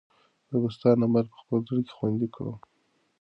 [0.49, 2.57] زه به ستا نمبر په خپل زړه کې خوندي کړم.